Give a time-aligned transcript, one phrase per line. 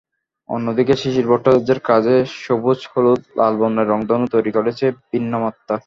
[0.49, 5.75] অন্যদিকে শিশির ভট্টাচার্য্যের কাজে সবুজ, হলুদ, লাল বর্ণের রংধনু তৈরি করেছে ভিন্নমাত্রা।